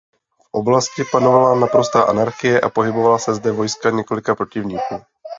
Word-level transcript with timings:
V 0.43 0.47
oblasti 0.51 1.03
panovala 1.13 1.53
naprostá 1.61 1.99
anarchie 2.03 2.61
a 2.61 2.69
pohybovala 2.69 3.17
se 3.19 3.33
zde 3.35 3.51
vojska 3.51 3.89
několika 3.89 4.35
protivníků. 4.35 4.95